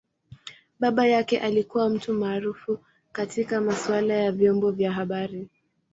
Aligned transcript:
Baba 0.79 1.07
yake 1.07 1.39
alikua 1.39 1.89
mtu 1.89 2.13
maarufu 2.13 2.79
katika 3.11 3.61
masaala 3.61 4.13
ya 4.13 4.31
vyombo 4.31 4.71
vya 4.71 4.91
habari. 4.91 5.49